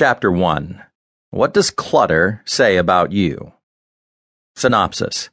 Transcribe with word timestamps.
Chapter 0.00 0.32
1 0.32 0.82
What 1.30 1.52
does 1.52 1.70
clutter 1.70 2.40
say 2.46 2.78
about 2.78 3.12
you? 3.12 3.52
Synopsis 4.56 5.28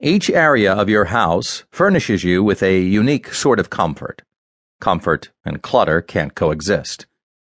Each 0.00 0.30
area 0.30 0.72
of 0.72 0.88
your 0.88 1.06
house 1.06 1.64
furnishes 1.72 2.22
you 2.22 2.44
with 2.44 2.62
a 2.62 2.80
unique 2.80 3.34
sort 3.34 3.58
of 3.58 3.70
comfort. 3.70 4.22
Comfort 4.80 5.32
and 5.44 5.60
clutter 5.60 6.00
can't 6.00 6.36
coexist. 6.36 7.06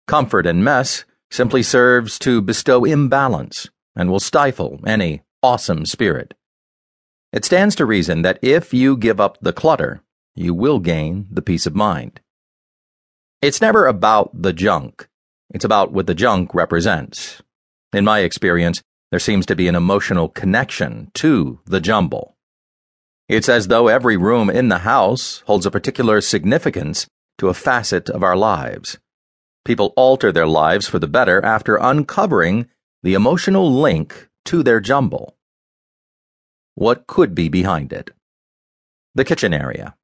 Comfort 0.07 0.47
and 0.47 0.65
mess 0.65 1.05
simply 1.31 1.63
serves 1.63 2.19
to 2.21 2.41
bestow 2.41 2.87
imbalance 2.87 3.69
and 3.95 4.11
will 4.11 4.19
stifle 4.19 4.81
any 4.87 5.21
awesome 5.43 5.85
spirit. 5.85 6.33
It 7.31 7.45
stands 7.45 7.75
to 7.75 7.85
reason 7.85 8.23
that 8.23 8.39
if 8.41 8.73
you 8.73 8.97
give 8.97 9.21
up 9.21 9.37
the 9.43 9.53
clutter, 9.53 10.01
you 10.35 10.55
will 10.55 10.79
gain 10.79 11.27
the 11.31 11.43
peace 11.43 11.67
of 11.67 11.77
mind. 11.77 12.23
It's 13.43 13.61
never 13.61 13.87
about 13.87 14.31
the 14.33 14.55
junk 14.55 15.09
it's 15.51 15.65
about 15.65 15.93
what 15.93 16.07
the 16.07 16.15
junk 16.15 16.55
represents. 16.55 17.43
In 17.93 18.05
my 18.05 18.21
experience, 18.21 18.83
there 19.11 19.21
seems 19.21 19.47
to 19.47 19.57
be 19.57 19.69
an 19.69 19.77
emotional 19.77 20.29
connection 20.29 21.11
to 21.15 21.61
the 21.65 21.81
jumble. 21.81 22.37
It's 23.29 23.49
as 23.49 23.69
though 23.69 23.89
every 23.89 24.17
room 24.17 24.51
in 24.51 24.69
the 24.69 24.79
house 24.79 25.43
holds 25.47 25.67
a 25.67 25.71
particular 25.71 26.21
significance 26.21 27.07
to 27.39 27.49
a 27.49 27.55
facet 27.55 28.09
of 28.09 28.23
our 28.23 28.37
lives. 28.37 28.99
People 29.65 29.93
alter 29.97 30.31
their 30.31 30.47
lives 30.47 30.89
for 30.89 30.99
the 30.99 31.09
better 31.09 31.45
after 31.45 31.77
uncovering 31.77 32.69
the 33.03 33.15
emotional 33.15 33.73
link 33.73 34.29
to 34.45 34.63
their 34.63 34.81
jumble. 34.81 35.37
What 36.75 37.07
could 37.07 37.35
be 37.35 37.49
behind 37.49 37.93
it? 37.93 38.11
The 39.15 39.25
kitchen 39.25 39.53
area. 39.53 39.97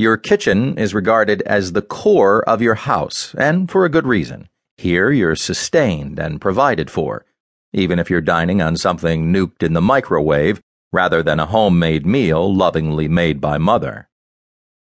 Your 0.00 0.16
kitchen 0.16 0.78
is 0.78 0.94
regarded 0.94 1.42
as 1.42 1.72
the 1.72 1.82
core 1.82 2.42
of 2.48 2.62
your 2.62 2.74
house, 2.74 3.34
and 3.36 3.70
for 3.70 3.84
a 3.84 3.90
good 3.90 4.06
reason. 4.06 4.48
Here 4.78 5.10
you're 5.10 5.36
sustained 5.36 6.18
and 6.18 6.40
provided 6.40 6.90
for, 6.90 7.26
even 7.74 7.98
if 7.98 8.08
you're 8.08 8.22
dining 8.22 8.62
on 8.62 8.78
something 8.78 9.30
nuked 9.30 9.62
in 9.62 9.74
the 9.74 9.82
microwave 9.82 10.62
rather 10.90 11.22
than 11.22 11.38
a 11.38 11.44
homemade 11.44 12.06
meal 12.06 12.50
lovingly 12.50 13.08
made 13.08 13.42
by 13.42 13.58
mother. 13.58 14.08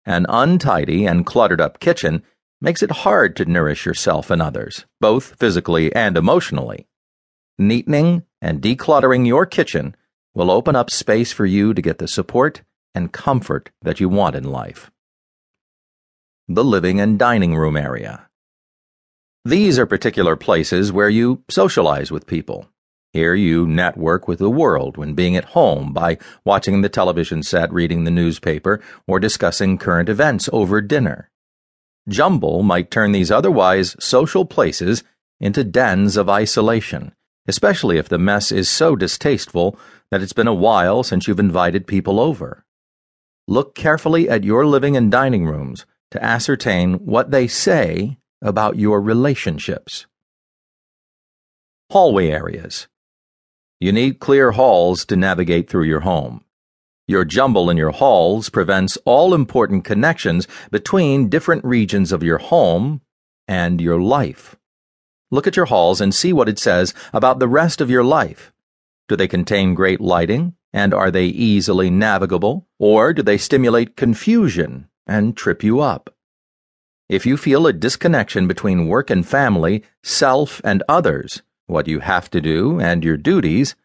An 0.06 0.28
untidy 0.30 1.08
and 1.08 1.26
cluttered 1.26 1.62
up 1.62 1.80
kitchen 1.80 2.22
makes 2.62 2.84
it 2.84 3.02
hard 3.02 3.36
to 3.38 3.46
nourish 3.46 3.88
yourself 3.88 4.30
and 4.30 4.40
others, 4.40 4.86
both 5.02 5.36
physically 5.40 5.92
and 5.96 6.16
emotionally. 6.16 6.86
Neatening 7.60 8.24
and 8.40 8.62
decluttering 8.62 9.26
your 9.26 9.48
kitchen 9.48 9.96
will 10.36 10.52
open 10.52 10.76
up 10.76 10.92
space 10.92 11.32
for 11.32 11.48
you 11.48 11.74
to 11.74 11.82
get 11.82 11.98
the 11.98 12.08
support 12.08 12.62
and 12.94 13.12
comfort 13.12 13.72
that 13.82 14.00
you 14.00 14.10
want 14.10 14.36
in 14.36 14.44
life 14.44 14.92
the 16.50 16.64
living 16.64 17.02
and 17.02 17.20
dining 17.20 17.56
room 17.56 17.76
area. 17.76 18.30
These 19.44 19.78
are 19.78 19.86
particular 19.86 20.38
places 20.38 20.94
where 20.94 21.10
you 21.10 21.44
socialize 21.50 22.10
with 22.10 22.26
people. 22.26 22.70
Here 23.12 23.36
you 23.36 23.68
network 23.68 24.30
with 24.30 24.40
the 24.40 24.50
world 24.50 24.96
when 24.96 25.14
being 25.14 25.36
at 25.36 25.56
home 25.56 25.92
by 25.92 26.18
watching 26.46 26.82
the 26.82 26.90
television 26.90 27.44
set, 27.44 27.72
reading 27.74 28.06
the 28.06 28.12
newspaper, 28.12 28.82
or 29.06 29.20
discussing 29.20 29.78
current 29.78 30.08
events 30.08 30.50
over 30.54 30.80
dinner. 30.80 31.30
Jumble 32.08 32.64
might 32.64 32.92
turn 32.92 33.12
these 33.12 33.32
otherwise 33.32 33.98
social 34.00 34.46
places 34.46 35.04
into 35.42 35.66
dens 35.66 36.16
of 36.16 36.30
isolation, 36.30 37.14
especially 37.46 37.98
if 37.98 38.08
the 38.08 38.18
mess 38.18 38.54
is 38.54 38.70
so 38.70 38.96
distasteful 38.96 39.78
that 40.12 40.22
it's 40.22 40.34
been 40.34 40.48
a 40.48 40.54
while 40.54 41.04
since 41.04 41.28
you've 41.28 41.42
invited 41.42 41.88
people 41.88 42.22
over. 42.22 42.64
Look 43.50 43.76
carefully 43.76 44.30
at 44.30 44.46
your 44.46 44.66
living 44.66 44.96
and 44.96 45.12
dining 45.12 45.46
rooms 45.46 45.86
to 46.12 46.24
ascertain 46.24 46.94
what 47.06 47.32
they 47.32 47.48
say 47.48 48.18
about 48.42 48.78
your 48.78 49.02
relationships. 49.02 50.06
Hallway 51.92 52.30
areas. 52.30 52.88
You 53.80 53.92
need 53.92 54.20
clear 54.20 54.52
halls 54.52 55.06
to 55.06 55.16
navigate 55.16 55.70
through 55.70 55.84
your 55.84 56.02
home. 56.02 56.44
Your 57.08 57.24
jumble 57.24 57.70
in 57.70 57.78
your 57.78 57.92
halls 57.92 58.50
prevents 58.50 58.98
all 59.06 59.34
important 59.34 59.86
connections 59.86 60.48
between 60.72 61.30
different 61.30 61.64
regions 61.64 62.12
of 62.12 62.24
your 62.24 62.38
home 62.38 63.02
and 63.48 63.80
your 63.80 64.02
life. 64.02 64.58
Look 65.32 65.48
at 65.48 65.56
your 65.56 65.68
halls 65.68 66.02
and 66.02 66.14
see 66.14 66.34
what 66.34 66.50
it 66.50 66.60
says 66.60 66.94
about 67.14 67.40
the 67.40 67.48
rest 67.48 67.80
of 67.80 67.90
your 67.90 68.04
life. 68.04 68.52
Do 69.08 69.16
they 69.16 69.28
contain 69.28 69.74
great 69.74 70.02
lighting? 70.02 70.56
And 70.74 70.94
are 70.94 71.12
they 71.12 71.26
easily 71.26 71.90
navigable? 71.90 72.68
Or 72.78 73.14
do 73.14 73.24
they 73.24 73.38
stimulate 73.38 73.96
confusion 73.96 74.90
and 75.08 75.36
trip 75.36 75.64
you 75.64 75.80
up. 75.80 76.14
If 77.10 77.26
you 77.26 77.38
feel 77.38 77.66
a 77.66 77.74
disconnection 77.74 78.48
between 78.48 78.88
work 78.88 79.10
and 79.10 79.26
family, 79.26 79.84
self 80.04 80.60
and 80.64 80.84
others, 80.90 81.42
what 81.66 81.88
you 81.88 82.00
have 82.00 82.30
to 82.32 82.42
do, 82.42 82.80
and 82.80 83.04
your 83.04 83.18
duties, 83.18 83.76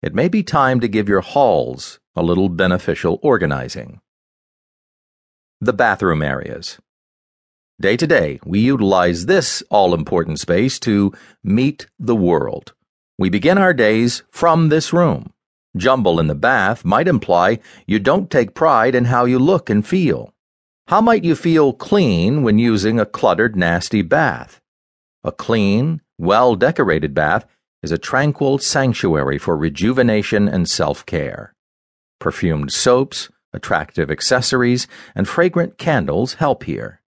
it 0.00 0.14
may 0.14 0.28
be 0.28 0.42
time 0.44 0.78
to 0.80 0.88
give 0.88 1.08
your 1.08 1.20
halls 1.20 1.98
a 2.14 2.22
little 2.22 2.48
beneficial 2.48 3.18
organizing. 3.22 4.00
The 5.60 5.72
bathroom 5.72 6.22
areas. 6.22 6.78
Day 7.80 7.96
to 7.96 8.06
day, 8.06 8.38
we 8.44 8.60
utilize 8.60 9.26
this 9.26 9.62
all 9.70 9.94
important 9.94 10.38
space 10.38 10.78
to 10.80 11.12
meet 11.42 11.86
the 11.98 12.16
world. 12.16 12.74
We 13.18 13.28
begin 13.28 13.58
our 13.58 13.74
days 13.74 14.22
from 14.30 14.68
this 14.68 14.92
room. 14.92 15.32
Jumble 15.76 16.20
in 16.20 16.28
the 16.28 16.34
bath 16.34 16.84
might 16.84 17.08
imply 17.08 17.58
you 17.86 17.98
don't 17.98 18.30
take 18.30 18.54
pride 18.54 18.94
in 18.94 19.06
how 19.06 19.24
you 19.24 19.38
look 19.38 19.68
and 19.68 19.86
feel. 19.86 20.32
How 20.88 21.02
might 21.02 21.22
you 21.22 21.34
feel 21.34 21.74
clean 21.74 22.42
when 22.42 22.58
using 22.58 22.98
a 22.98 23.04
cluttered, 23.04 23.54
nasty 23.54 24.00
bath? 24.00 24.58
A 25.22 25.30
clean, 25.30 26.00
well 26.16 26.56
decorated 26.56 27.12
bath 27.12 27.44
is 27.82 27.92
a 27.92 27.98
tranquil 27.98 28.56
sanctuary 28.56 29.36
for 29.36 29.54
rejuvenation 29.54 30.48
and 30.48 30.66
self 30.66 31.04
care. 31.04 31.52
Perfumed 32.18 32.72
soaps, 32.72 33.28
attractive 33.52 34.10
accessories, 34.10 34.86
and 35.14 35.28
fragrant 35.28 35.76
candles 35.76 36.34
help 36.40 36.64
here. 36.64 37.02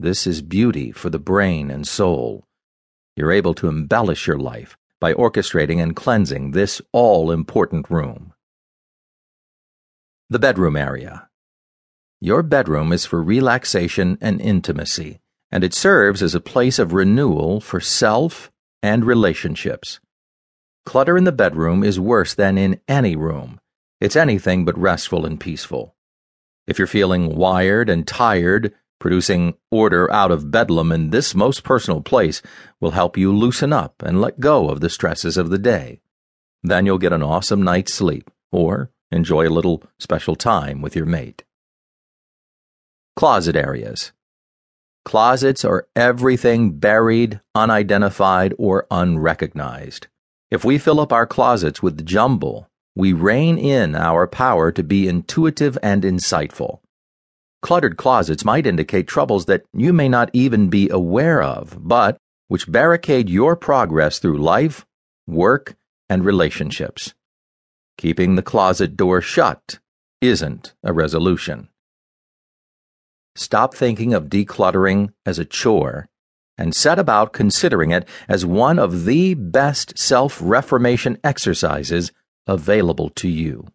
This 0.00 0.26
is 0.26 0.42
beauty 0.42 0.90
for 0.90 1.08
the 1.08 1.20
brain 1.20 1.70
and 1.70 1.86
soul. 1.86 2.48
You're 3.14 3.30
able 3.30 3.54
to 3.54 3.68
embellish 3.68 4.26
your 4.26 4.40
life 4.40 4.76
by 5.00 5.14
orchestrating 5.14 5.80
and 5.80 5.94
cleansing 5.94 6.50
this 6.50 6.82
all 6.90 7.30
important 7.30 7.90
room. 7.90 8.32
The 10.28 10.40
bedroom 10.40 10.74
area. 10.74 11.28
Your 12.20 12.42
bedroom 12.42 12.92
is 12.92 13.06
for 13.06 13.22
relaxation 13.22 14.18
and 14.20 14.40
intimacy, 14.40 15.20
and 15.52 15.62
it 15.62 15.72
serves 15.72 16.20
as 16.20 16.34
a 16.34 16.40
place 16.40 16.80
of 16.80 16.92
renewal 16.92 17.60
for 17.60 17.78
self 17.80 18.50
and 18.82 19.04
relationships. 19.04 20.00
Clutter 20.84 21.16
in 21.16 21.22
the 21.22 21.32
bedroom 21.32 21.84
is 21.84 22.00
worse 22.00 22.34
than 22.34 22.58
in 22.58 22.80
any 22.88 23.14
room. 23.14 23.60
It's 24.00 24.16
anything 24.16 24.64
but 24.64 24.76
restful 24.76 25.24
and 25.24 25.38
peaceful. 25.38 25.94
If 26.66 26.76
you're 26.76 26.88
feeling 26.88 27.36
wired 27.36 27.88
and 27.88 28.04
tired, 28.04 28.74
producing 28.98 29.54
order 29.70 30.10
out 30.12 30.32
of 30.32 30.50
bedlam 30.50 30.90
in 30.90 31.10
this 31.10 31.36
most 31.36 31.62
personal 31.62 32.02
place 32.02 32.42
will 32.80 32.90
help 32.92 33.16
you 33.16 33.32
loosen 33.32 33.72
up 33.72 34.02
and 34.04 34.20
let 34.20 34.40
go 34.40 34.70
of 34.70 34.80
the 34.80 34.90
stresses 34.90 35.36
of 35.36 35.50
the 35.50 35.58
day. 35.58 36.00
Then 36.64 36.84
you'll 36.84 36.98
get 36.98 37.12
an 37.12 37.22
awesome 37.22 37.62
night's 37.62 37.94
sleep, 37.94 38.28
or 38.50 38.90
enjoy 39.12 39.46
a 39.46 39.50
little 39.50 39.84
special 40.00 40.34
time 40.34 40.82
with 40.82 40.96
your 40.96 41.06
mate. 41.06 41.44
Closet 43.18 43.56
areas. 43.56 44.12
Closets 45.04 45.64
are 45.64 45.88
everything 45.96 46.78
buried, 46.78 47.40
unidentified, 47.52 48.54
or 48.58 48.86
unrecognized. 48.92 50.06
If 50.52 50.64
we 50.64 50.78
fill 50.78 51.00
up 51.00 51.12
our 51.12 51.26
closets 51.26 51.82
with 51.82 52.06
jumble, 52.06 52.68
we 52.94 53.12
rein 53.12 53.58
in 53.58 53.96
our 53.96 54.28
power 54.28 54.70
to 54.70 54.84
be 54.84 55.08
intuitive 55.08 55.76
and 55.82 56.04
insightful. 56.04 56.78
Cluttered 57.60 57.96
closets 57.96 58.44
might 58.44 58.68
indicate 58.68 59.08
troubles 59.08 59.46
that 59.46 59.64
you 59.72 59.92
may 59.92 60.08
not 60.08 60.30
even 60.32 60.68
be 60.68 60.88
aware 60.88 61.42
of, 61.42 61.76
but 61.80 62.18
which 62.46 62.70
barricade 62.70 63.28
your 63.28 63.56
progress 63.56 64.20
through 64.20 64.38
life, 64.38 64.86
work, 65.26 65.74
and 66.08 66.24
relationships. 66.24 67.14
Keeping 67.96 68.36
the 68.36 68.42
closet 68.42 68.96
door 68.96 69.20
shut 69.20 69.80
isn't 70.20 70.72
a 70.84 70.92
resolution. 70.92 71.68
Stop 73.38 73.72
thinking 73.72 74.14
of 74.14 74.24
decluttering 74.24 75.12
as 75.24 75.38
a 75.38 75.44
chore 75.44 76.08
and 76.58 76.74
set 76.74 76.98
about 76.98 77.32
considering 77.32 77.92
it 77.92 78.06
as 78.28 78.44
one 78.44 78.80
of 78.80 79.04
the 79.04 79.34
best 79.34 79.96
self 79.96 80.40
reformation 80.42 81.16
exercises 81.22 82.10
available 82.48 83.10
to 83.10 83.28
you. 83.28 83.68